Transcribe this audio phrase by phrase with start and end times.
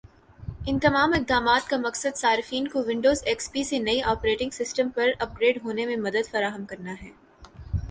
[0.67, 5.11] ان تمام اقدامات کا مقصد صارفین کو ونڈوز ایکس پی سے نئے آپریٹنگ سسٹم پر
[5.19, 7.09] اپ گریڈ ہونے میں مدد فراہم کرنا ہے